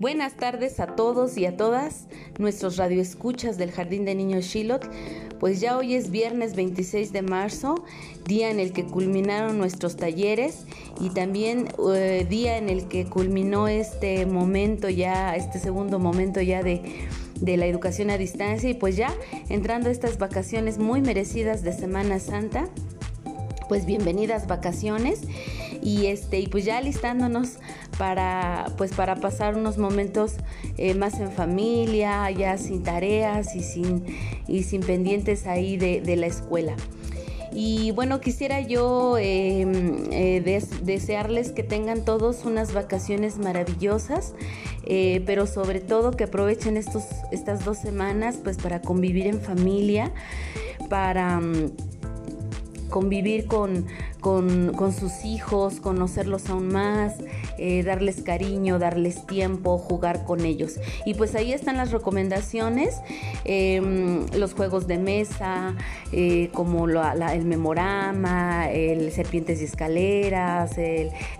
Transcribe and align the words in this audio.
Buenas 0.00 0.34
tardes 0.34 0.78
a 0.78 0.94
todos 0.94 1.36
y 1.38 1.44
a 1.44 1.56
todas 1.56 2.06
nuestros 2.38 2.76
radioescuchas 2.76 3.58
del 3.58 3.72
Jardín 3.72 4.04
de 4.04 4.14
Niños 4.14 4.44
Shilot. 4.44 4.88
Pues 5.40 5.60
ya 5.60 5.76
hoy 5.76 5.96
es 5.96 6.12
viernes 6.12 6.54
26 6.54 7.12
de 7.12 7.22
marzo, 7.22 7.84
día 8.24 8.48
en 8.48 8.60
el 8.60 8.72
que 8.72 8.84
culminaron 8.84 9.58
nuestros 9.58 9.96
talleres 9.96 10.66
y 11.00 11.10
también 11.10 11.66
eh, 11.92 12.24
día 12.30 12.58
en 12.58 12.68
el 12.68 12.86
que 12.86 13.06
culminó 13.06 13.66
este 13.66 14.24
momento 14.24 14.88
ya, 14.88 15.34
este 15.34 15.58
segundo 15.58 15.98
momento 15.98 16.40
ya 16.40 16.62
de, 16.62 17.08
de 17.40 17.56
la 17.56 17.66
educación 17.66 18.10
a 18.10 18.18
distancia 18.18 18.70
y 18.70 18.74
pues 18.74 18.96
ya 18.96 19.12
entrando 19.48 19.88
a 19.88 19.92
estas 19.92 20.16
vacaciones 20.16 20.78
muy 20.78 21.00
merecidas 21.00 21.64
de 21.64 21.72
Semana 21.72 22.20
Santa 22.20 22.68
pues 23.68 23.84
bienvenidas 23.84 24.46
vacaciones 24.46 25.20
y 25.82 26.06
este 26.06 26.40
y 26.40 26.46
pues 26.48 26.64
ya 26.64 26.80
listándonos 26.80 27.56
para 27.98 28.72
pues 28.76 28.92
para 28.92 29.16
pasar 29.16 29.56
unos 29.56 29.78
momentos 29.78 30.34
eh, 30.76 30.94
más 30.94 31.20
en 31.20 31.30
familia 31.30 32.30
ya 32.30 32.56
sin 32.58 32.82
tareas 32.82 33.54
y 33.54 33.62
sin 33.62 34.04
y 34.46 34.62
sin 34.62 34.80
pendientes 34.80 35.46
ahí 35.46 35.76
de, 35.76 36.16
la 36.16 36.26
escuela. 36.26 36.74
Y 37.52 37.90
bueno 37.92 38.20
quisiera 38.20 38.60
yo 38.60 39.16
em, 39.18 40.10
eh, 40.10 40.62
desearles 40.82 41.52
que 41.52 41.62
tengan 41.62 42.04
todos 42.04 42.44
unas 42.44 42.72
vacaciones 42.72 43.38
maravillosas 43.38 44.34
eh, 44.84 45.22
pero 45.26 45.46
sobre 45.46 45.80
todo 45.80 46.12
que 46.12 46.24
aprovechen 46.24 46.76
estos 46.76 47.04
estas 47.30 47.64
dos 47.64 47.78
semanas 47.78 48.38
pues 48.42 48.56
para 48.56 48.80
convivir 48.80 49.26
en 49.26 49.40
familia 49.40 50.12
para 50.88 51.40
mm, 51.40 51.72
convivir 52.88 53.46
con, 53.46 53.86
con, 54.20 54.92
sus 54.92 55.24
hijos, 55.24 55.80
conocerlos 55.80 56.48
aún 56.48 56.68
más, 56.68 57.14
eh, 57.58 57.82
darles 57.82 58.22
cariño, 58.22 58.78
darles 58.78 59.26
tiempo, 59.26 59.78
jugar 59.78 60.24
con 60.24 60.44
ellos. 60.44 60.80
Y 61.04 61.14
pues 61.14 61.34
ahí 61.34 61.52
están 61.52 61.76
las 61.76 61.90
recomendaciones, 61.90 62.96
em, 63.44 64.26
los 64.34 64.54
juegos 64.54 64.86
de 64.86 64.98
mesa, 64.98 65.74
eh, 66.12 66.50
como 66.52 66.86
el 66.88 67.44
memorama, 67.44 68.70
el 68.70 69.12
serpientes 69.12 69.60
y 69.60 69.64
escaleras, 69.64 70.72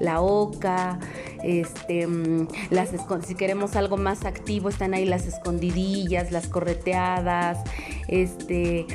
la 0.00 0.20
oca, 0.20 0.98
este, 1.42 2.06
mm, 2.06 2.48
las, 2.70 2.90
si 3.26 3.34
queremos 3.34 3.76
algo 3.76 3.96
más 3.96 4.24
activo, 4.24 4.68
están 4.68 4.94
ahí 4.94 5.04
las 5.04 5.26
escondidillas, 5.26 6.32
las 6.32 6.48
correteadas, 6.48 7.58
este, 8.08 8.86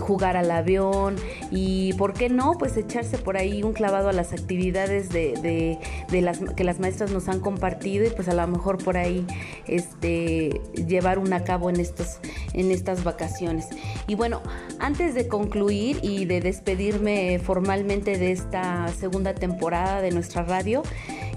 jugar 0.00 0.36
al 0.36 0.50
avión 0.50 1.16
y, 1.50 1.92
¿por 1.94 2.12
qué 2.12 2.28
no? 2.28 2.52
Pues 2.58 2.76
echarse 2.76 3.18
por 3.22 3.36
ahí 3.36 3.62
un 3.62 3.72
clavado 3.72 4.08
a 4.08 4.12
las 4.12 4.32
actividades 4.32 5.08
de, 5.08 5.78
las, 6.10 6.40
que 6.56 6.64
las 6.64 6.80
maestras 6.80 7.10
nos 7.10 7.28
han 7.28 7.40
compartido 7.40 8.06
y 8.06 8.10
pues 8.10 8.28
a 8.28 8.34
lo 8.34 8.46
mejor 8.46 8.82
por 8.82 8.96
ahí 8.96 9.26
este, 9.66 10.60
llevar 10.86 11.18
un 11.18 11.32
a 11.32 11.44
cabo 11.44 11.70
en, 11.70 11.80
estos, 11.80 12.18
en 12.52 12.70
estas 12.70 13.04
vacaciones. 13.04 13.66
Y 14.06 14.14
bueno, 14.14 14.42
antes 14.78 15.14
de 15.14 15.28
concluir 15.28 15.98
y 16.02 16.24
de 16.24 16.40
despedirme 16.40 17.38
formalmente 17.38 18.18
de 18.18 18.32
esta 18.32 18.88
segunda 18.88 19.34
temporada 19.34 20.02
de 20.02 20.10
nuestra 20.10 20.42
radio, 20.42 20.82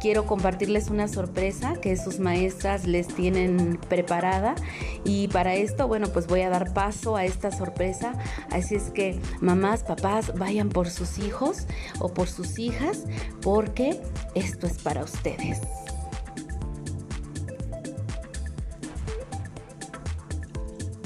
quiero 0.00 0.26
compartirles 0.26 0.88
una 0.88 1.08
sorpresa 1.08 1.74
que 1.74 1.96
sus 1.96 2.18
maestras 2.18 2.86
les 2.86 3.08
tienen 3.08 3.78
preparada 3.88 4.54
y 5.04 5.28
para 5.28 5.54
esto, 5.54 5.88
bueno, 5.88 6.08
pues 6.08 6.26
voy 6.26 6.42
a 6.42 6.50
dar 6.50 6.72
paso 6.72 7.16
a 7.16 7.24
esta 7.24 7.50
sorpresa. 7.50 8.12
Así 8.50 8.74
es 8.74 8.90
que 8.90 9.20
mamás, 9.40 9.82
papás, 9.82 10.32
vayan 10.36 10.68
por 10.68 10.88
sus 10.90 11.18
hijos 11.18 11.66
o 11.98 12.12
por 12.12 12.28
sus 12.28 12.58
hijas 12.58 13.04
porque 13.42 14.00
esto 14.34 14.66
es 14.66 14.78
para 14.78 15.04
ustedes. 15.04 15.60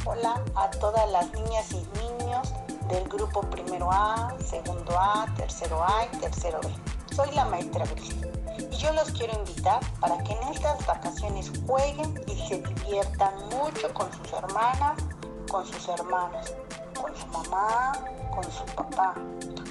Hola 0.05 0.43
a 0.57 0.71
todas 0.71 1.11
las 1.11 1.33
niñas 1.33 1.73
y 1.73 2.25
niños 2.25 2.53
del 2.89 3.09
grupo 3.09 3.41
primero 3.43 3.91
A, 3.91 4.37
segundo 4.45 4.99
A, 4.99 5.27
tercero 5.37 5.83
A 5.83 6.07
y 6.13 6.17
tercero 6.19 6.61
B. 6.63 6.69
Soy 7.15 7.35
la 7.35 7.45
maestra 7.47 7.85
Gris 7.87 8.42
y 8.59 8.77
yo 8.77 8.93
los 8.93 9.11
quiero 9.11 9.35
invitar 9.39 9.81
para 10.01 10.19
que 10.23 10.33
en 10.33 10.43
estas 10.49 10.85
vacaciones 10.87 11.51
jueguen 11.67 12.21
y 12.27 12.49
se 12.49 12.59
diviertan 12.59 13.35
mucho 13.49 13.93
con 13.95 14.13
sus 14.13 14.33
hermanas, 14.33 15.03
con 15.51 15.67
sus 15.67 15.89
hermanos, 15.89 16.55
con 17.01 17.17
su 17.17 17.27
mamá, 17.29 17.93
con 18.35 18.45
su 18.45 18.65
papá 18.75 19.15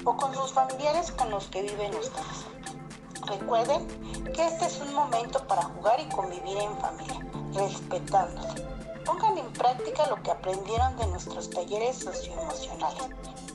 o 0.04 0.16
con 0.16 0.34
sus 0.34 0.52
familiares 0.52 1.10
con 1.12 1.30
los 1.30 1.46
que 1.48 1.62
viven 1.62 1.94
ustedes. 1.94 2.46
Recuerden 3.26 3.86
que 4.32 4.46
este 4.46 4.66
es 4.66 4.80
un 4.80 4.94
momento 4.94 5.46
para 5.46 5.62
jugar 5.62 6.00
y 6.00 6.08
convivir 6.08 6.58
en 6.58 6.76
familia, 6.78 7.26
respetándose. 7.54 8.66
Pongan 9.04 9.38
en 9.38 9.52
práctica 9.52 10.06
lo 10.08 10.22
que 10.22 10.30
aprendieron 10.30 10.96
de 10.96 11.06
nuestros 11.08 11.50
talleres 11.50 11.98
socioemocionales. 11.98 13.10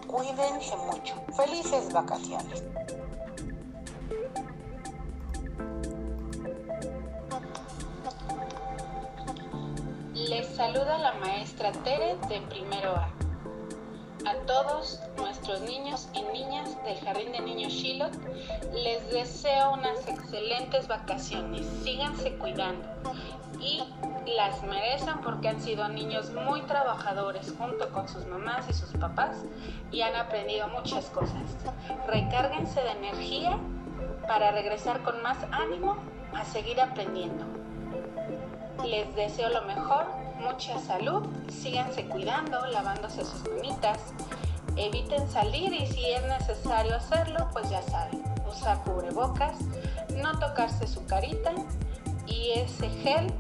Cuídense 0.08 0.76
mucho. 0.78 1.16
Felices 1.36 1.92
vacaciones. 1.92 2.64
Saluda 10.58 10.98
la 10.98 11.14
maestra 11.14 11.72
Tere 11.72 12.18
de 12.30 12.42
primero 12.50 12.96
A. 12.96 13.12
A 14.28 14.34
todos 14.48 15.00
nuestros 15.16 15.62
niños 15.62 16.10
y 16.16 16.24
niñas 16.34 16.84
del 16.84 17.00
Jardín 17.00 17.32
de 17.32 17.42
Niños 17.42 17.74
Shilot 17.74 18.12
les 18.74 19.08
deseo 19.12 19.74
unas 19.74 20.08
excelentes 20.08 20.88
vacaciones. 20.88 21.64
Síganse 21.84 22.36
cuidando 22.40 22.88
y 23.62 23.84
las 24.36 24.64
merecen 24.64 25.22
porque 25.24 25.50
han 25.50 25.62
sido 25.62 25.88
niños 25.90 26.32
muy 26.32 26.64
trabajadores 26.64 27.54
junto 27.56 27.92
con 27.92 28.08
sus 28.08 28.26
mamás 28.26 28.68
y 28.68 28.74
sus 28.74 28.90
papás 28.94 29.44
y 29.92 30.02
han 30.02 30.16
aprendido 30.16 30.68
muchas 30.70 31.06
cosas. 31.12 31.56
Recárguense 32.08 32.82
de 32.82 32.92
energía 32.94 33.60
para 34.28 34.50
regresar 34.50 35.04
con 35.04 35.22
más 35.22 35.38
ánimo 35.52 35.98
a 36.34 36.44
seguir 36.46 36.82
aprendiendo. 36.82 37.46
Les 38.84 39.16
deseo 39.16 39.50
lo 39.50 39.62
mejor, 39.64 40.27
mucha 40.40 40.80
salud, 40.80 41.28
síganse 41.50 42.06
cuidando, 42.08 42.66
lavándose 42.68 43.24
sus 43.26 43.48
manitas, 43.50 44.00
eviten 44.76 45.30
salir 45.30 45.74
y 45.74 45.88
si 45.88 46.12
es 46.12 46.24
necesario 46.24 46.96
hacerlo, 46.96 47.50
pues 47.54 47.70
ya 47.70 47.82
saben, 47.84 48.24
usar 48.50 48.82
cubrebocas, 48.84 49.58
no 50.16 50.38
tocarse 50.40 50.88
su 50.88 51.06
carita 51.06 51.52
y 52.26 52.52
ese 52.52 52.90
gel 52.90 53.34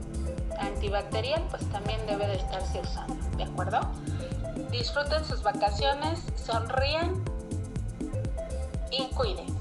antibacterial 0.59 1.43
pues 1.49 1.67
también 1.69 1.99
debe 2.07 2.27
de 2.27 2.35
estarse 2.35 2.79
usando, 2.79 3.15
¿de 3.37 3.43
acuerdo? 3.43 3.79
Disfruten 4.71 5.23
sus 5.25 5.43
vacaciones, 5.43 6.23
sonríen 6.35 7.23
y 8.91 9.05
cuídense. 9.13 9.57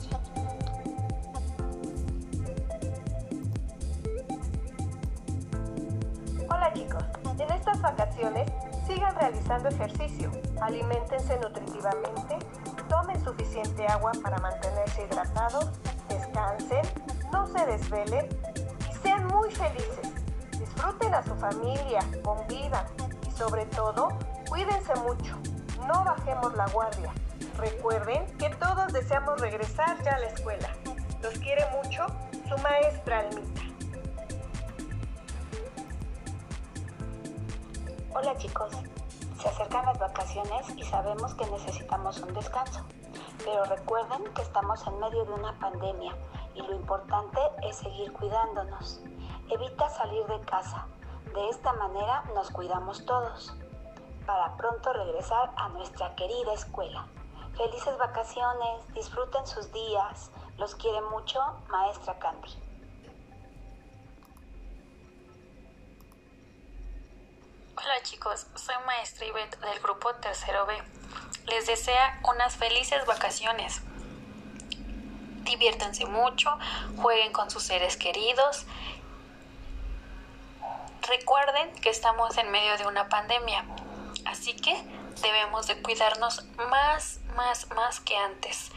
chicos, 6.76 7.02
en 7.14 7.16
estas 7.66 7.82
vacaciones 7.82 8.49
sigan 8.87 9.15
realizando 9.16 9.69
ejercicio, 9.69 10.31
alimentense 10.60 11.37
nutritivamente, 11.38 12.38
tomen 12.88 13.22
suficiente 13.25 13.84
agua 13.88 14.12
para 14.22 14.38
mantenerse 14.38 15.04
hidratados, 15.04 15.72
descansen, 16.09 16.82
no 17.32 17.47
se 17.49 17.66
desvelen 17.66 18.28
y 18.88 18.94
sean 19.03 19.26
muy 19.26 19.50
felices. 19.50 20.12
Disfruten 20.53 21.12
a 21.12 21.25
su 21.25 21.34
familia, 21.34 22.00
convivan 22.22 22.87
y 23.26 23.31
sobre 23.32 23.66
todo, 23.66 24.10
cuídense 24.49 24.94
mucho. 25.00 25.37
No 25.88 26.05
bajemos 26.05 26.55
la 26.55 26.66
guardia. 26.69 27.12
Recuerden 27.59 28.26
que 28.38 28.50
todos 28.50 28.93
deseamos 28.93 29.41
regresar 29.41 30.00
ya 30.05 30.12
a 30.12 30.19
la 30.19 30.26
escuela. 30.26 30.69
Los 31.21 31.34
quiere 31.38 31.65
mucho 31.72 32.06
su 32.49 32.56
maestra 32.62 33.21
Almita. 33.21 33.65
Hola 38.18 38.34
chicos, 38.38 38.72
se 39.38 39.46
acercan 39.46 39.84
las 39.84 39.98
vacaciones 39.98 40.70
y 40.74 40.82
sabemos 40.84 41.34
que 41.34 41.44
necesitamos 41.50 42.18
un 42.20 42.32
descanso, 42.32 42.80
pero 43.44 43.62
recuerden 43.64 44.24
que 44.32 44.40
estamos 44.40 44.86
en 44.86 44.98
medio 44.98 45.26
de 45.26 45.32
una 45.32 45.52
pandemia 45.58 46.16
y 46.54 46.62
lo 46.62 46.72
importante 46.72 47.38
es 47.62 47.76
seguir 47.76 48.10
cuidándonos. 48.14 49.02
Evita 49.50 49.90
salir 49.90 50.24
de 50.28 50.40
casa, 50.46 50.86
de 51.34 51.46
esta 51.50 51.74
manera 51.74 52.24
nos 52.34 52.50
cuidamos 52.50 53.04
todos, 53.04 53.54
para 54.24 54.56
pronto 54.56 54.94
regresar 54.94 55.52
a 55.54 55.68
nuestra 55.68 56.14
querida 56.14 56.54
escuela. 56.54 57.06
Felices 57.54 57.98
vacaciones, 57.98 58.94
disfruten 58.94 59.46
sus 59.46 59.70
días, 59.72 60.30
los 60.56 60.74
quiere 60.74 61.02
mucho 61.02 61.38
maestra 61.68 62.18
Candy. 62.18 62.65
Hola 67.87 68.03
chicos, 68.03 68.49
soy 68.56 68.75
maestra 68.85 69.27
Ivette 69.27 69.61
del 69.61 69.79
grupo 69.79 70.12
Tercero 70.17 70.67
B. 70.67 70.75
Les 71.44 71.69
desea 71.69 72.19
unas 72.25 72.56
felices 72.56 73.06
vacaciones. 73.06 73.81
Diviértanse 75.44 76.05
mucho, 76.05 76.50
jueguen 76.97 77.33
con 77.33 77.49
sus 77.49 77.62
seres 77.62 77.97
queridos 77.97 78.67
Recuerden 81.03 81.73
que 81.77 81.91
estamos 81.91 82.37
en 82.38 82.50
medio 82.50 82.77
de 82.77 82.88
una 82.88 83.09
pandemia, 83.09 83.65
así 84.25 84.56
que 84.56 84.75
debemos 85.23 85.69
de 85.69 85.81
cuidarnos 85.81 86.44
más, 86.69 87.21
más, 87.37 87.71
más 87.71 88.00
que 88.00 88.17
antes. 88.17 88.73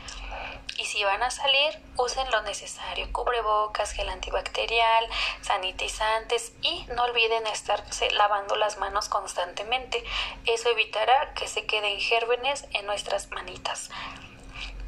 Y 0.78 0.86
si 0.86 1.04
van 1.04 1.22
a 1.24 1.30
salir, 1.30 1.78
usen 1.98 2.31
lo 2.31 2.42
necesario, 2.44 3.12
cubrebocas, 3.12 3.92
gel 3.92 4.08
antibacterial, 4.08 5.08
sanitizantes 5.42 6.54
y 6.62 6.86
no 6.96 7.04
olviden 7.04 7.46
estarse 7.48 8.10
lavando 8.12 8.56
las 8.56 8.78
manos 8.78 9.10
constantemente. 9.10 10.02
Eso 10.46 10.70
evitará 10.70 11.34
que 11.34 11.48
se 11.50 11.66
queden 11.66 12.00
gérmenes 12.00 12.66
en 12.72 12.86
nuestras 12.86 13.30
manitas. 13.31 13.90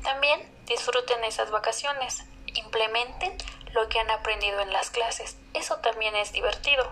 También 0.01 0.49
disfruten 0.65 1.23
esas 1.25 1.51
vacaciones, 1.51 2.23
implementen 2.53 3.35
lo 3.73 3.89
que 3.89 3.99
han 3.99 4.09
aprendido 4.11 4.61
en 4.61 4.71
las 4.71 4.89
clases. 4.91 5.37
Eso 5.53 5.77
también 5.77 6.15
es 6.15 6.31
divertido. 6.31 6.89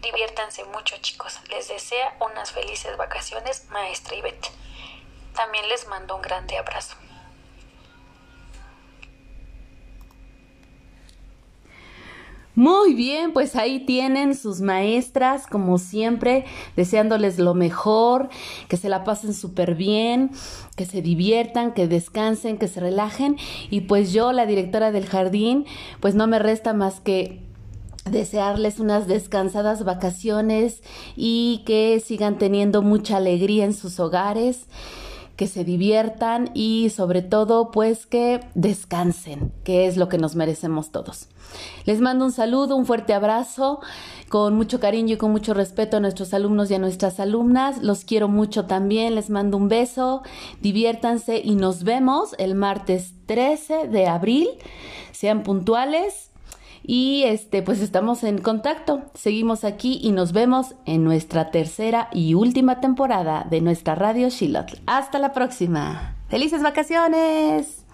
Diviértanse 0.00 0.64
mucho 0.64 0.96
chicos. 0.98 1.40
Les 1.48 1.68
desea 1.68 2.16
unas 2.20 2.52
felices 2.52 2.96
vacaciones, 2.96 3.64
maestra 3.70 4.14
Ivette. 4.14 4.50
También 5.34 5.68
les 5.68 5.86
mando 5.88 6.14
un 6.14 6.22
grande 6.22 6.56
abrazo. 6.56 6.96
Muy 12.56 12.94
bien, 12.94 13.34
pues 13.34 13.54
ahí 13.54 13.80
tienen 13.80 14.34
sus 14.34 14.62
maestras, 14.62 15.46
como 15.46 15.76
siempre, 15.76 16.46
deseándoles 16.74 17.38
lo 17.38 17.52
mejor, 17.52 18.30
que 18.68 18.78
se 18.78 18.88
la 18.88 19.04
pasen 19.04 19.34
súper 19.34 19.74
bien, 19.74 20.30
que 20.74 20.86
se 20.86 21.02
diviertan, 21.02 21.74
que 21.74 21.86
descansen, 21.86 22.56
que 22.56 22.66
se 22.66 22.80
relajen. 22.80 23.36
Y 23.68 23.82
pues 23.82 24.14
yo, 24.14 24.32
la 24.32 24.46
directora 24.46 24.90
del 24.90 25.04
jardín, 25.04 25.66
pues 26.00 26.14
no 26.14 26.26
me 26.26 26.38
resta 26.38 26.72
más 26.72 27.00
que 27.00 27.42
desearles 28.10 28.80
unas 28.80 29.06
descansadas 29.06 29.84
vacaciones 29.84 30.82
y 31.14 31.62
que 31.66 32.00
sigan 32.00 32.38
teniendo 32.38 32.80
mucha 32.80 33.18
alegría 33.18 33.66
en 33.66 33.74
sus 33.74 34.00
hogares 34.00 34.66
que 35.36 35.46
se 35.46 35.64
diviertan 35.64 36.50
y 36.54 36.90
sobre 36.90 37.22
todo 37.22 37.70
pues 37.70 38.06
que 38.06 38.40
descansen, 38.54 39.52
que 39.64 39.86
es 39.86 39.96
lo 39.96 40.08
que 40.08 40.18
nos 40.18 40.34
merecemos 40.34 40.90
todos. 40.90 41.28
Les 41.84 42.00
mando 42.00 42.24
un 42.24 42.32
saludo, 42.32 42.76
un 42.76 42.86
fuerte 42.86 43.14
abrazo, 43.14 43.80
con 44.28 44.54
mucho 44.54 44.80
cariño 44.80 45.14
y 45.14 45.18
con 45.18 45.30
mucho 45.30 45.54
respeto 45.54 45.98
a 45.98 46.00
nuestros 46.00 46.34
alumnos 46.34 46.70
y 46.70 46.74
a 46.74 46.78
nuestras 46.78 47.20
alumnas. 47.20 47.82
Los 47.82 48.04
quiero 48.04 48.28
mucho 48.28 48.64
también, 48.64 49.14
les 49.14 49.30
mando 49.30 49.56
un 49.56 49.68
beso, 49.68 50.22
diviértanse 50.60 51.40
y 51.44 51.54
nos 51.54 51.84
vemos 51.84 52.34
el 52.38 52.54
martes 52.54 53.12
13 53.26 53.88
de 53.88 54.06
abril. 54.06 54.48
Sean 55.12 55.42
puntuales 55.42 56.30
y 56.86 57.24
este, 57.24 57.62
pues 57.62 57.80
estamos 57.80 58.22
en 58.24 58.38
contacto. 58.38 59.02
Seguimos 59.14 59.64
aquí 59.64 59.98
y 60.02 60.12
nos 60.12 60.32
vemos 60.32 60.74
en 60.84 61.04
nuestra 61.04 61.50
tercera 61.50 62.08
y 62.12 62.34
última 62.34 62.80
temporada 62.80 63.46
de 63.50 63.60
nuestra 63.60 63.94
radio 63.94 64.28
Shilot. 64.28 64.80
Hasta 64.86 65.18
la 65.18 65.32
próxima. 65.32 66.16
¡Felices 66.28 66.62
vacaciones! 66.62 67.85